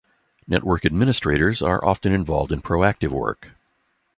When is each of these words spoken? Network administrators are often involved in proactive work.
Network 0.47 0.83
administrators 0.83 1.61
are 1.61 1.85
often 1.85 2.11
involved 2.11 2.51
in 2.51 2.59
proactive 2.59 3.11
work. 3.11 3.51